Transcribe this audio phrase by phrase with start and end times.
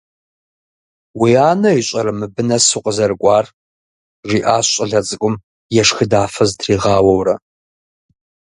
[1.19, 3.45] «Уи анэ ищӏэрэ мыбы нэс укъызэрыкӏуар?»
[4.27, 5.35] жиӏащ щӏалэ цыкӏум
[5.81, 7.35] ешхыдэфэ зытригъауэурэ.